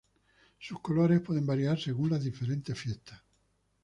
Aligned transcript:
Sus 0.57 0.79
colores 0.79 1.19
pueden 1.21 1.45
varias 1.45 1.83
según 1.83 2.09
las 2.09 2.23
diferentes 2.23 2.75
fiestas. 2.75 3.21